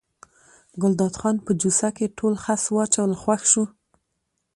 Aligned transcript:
ګلداد 0.81 1.13
خان 1.19 1.35
په 1.45 1.51
جوسه 1.61 1.89
کې 1.97 2.13
ټول 2.17 2.33
خس 2.43 2.63
واچول 2.75 3.11
خوښ 3.21 3.41
شو. 3.51 3.63